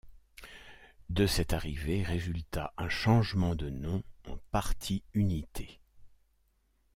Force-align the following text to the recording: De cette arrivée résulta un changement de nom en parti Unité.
De 1.11 1.27
cette 1.27 1.53
arrivée 1.53 2.01
résulta 2.01 2.73
un 2.75 2.89
changement 2.89 3.53
de 3.53 3.69
nom 3.69 4.01
en 4.25 4.37
parti 4.49 5.03
Unité. 5.13 5.79